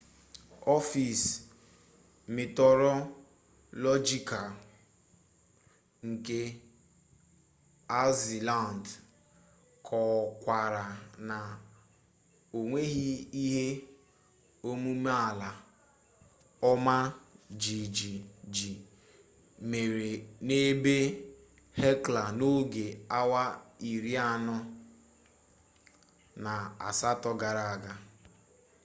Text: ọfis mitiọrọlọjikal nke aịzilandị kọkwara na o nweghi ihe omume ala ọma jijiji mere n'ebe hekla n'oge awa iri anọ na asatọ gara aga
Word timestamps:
ọfis 0.75 1.21
mitiọrọlọjikal 2.35 4.47
nke 6.07 6.39
aịzilandị 7.99 8.91
kọkwara 9.87 10.83
na 11.27 11.37
o 12.57 12.59
nweghi 12.67 13.09
ihe 13.43 13.65
omume 14.69 15.11
ala 15.27 15.49
ọma 16.71 16.95
jijiji 17.61 18.71
mere 19.69 20.11
n'ebe 20.47 20.95
hekla 21.79 22.23
n'oge 22.37 22.85
awa 23.19 23.43
iri 23.91 24.13
anọ 24.33 24.57
na 26.43 26.53
asatọ 26.87 27.31
gara 27.41 27.63
aga 27.73 27.93